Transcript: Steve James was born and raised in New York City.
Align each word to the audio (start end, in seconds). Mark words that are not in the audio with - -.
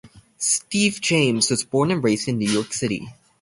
Steve 0.39 0.99
James 0.99 1.51
was 1.51 1.63
born 1.63 1.91
and 1.91 2.03
raised 2.03 2.27
in 2.27 2.39
New 2.39 2.49
York 2.51 2.73
City. 2.73 3.07